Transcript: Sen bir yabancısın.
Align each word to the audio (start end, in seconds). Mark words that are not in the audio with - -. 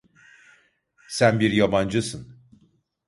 Sen 1.07 1.39
bir 1.39 1.51
yabancısın. 1.51 2.39